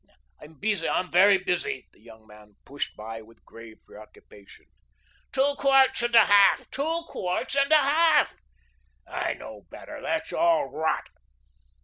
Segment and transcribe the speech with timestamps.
[0.41, 4.65] "I'm busy, I'm very busy." The young man pushed by with grave preoccupation.
[5.31, 6.67] "Two quarts 'n' a half.
[6.71, 8.35] Two quarts 'n' a half."
[9.05, 10.01] "I know better.
[10.01, 11.07] That's all rot."